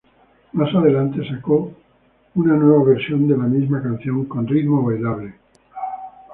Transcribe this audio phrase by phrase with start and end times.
[0.53, 1.71] Más adelante sacó
[2.33, 5.35] su una nueva versión de la misma canción con ritmo bailable.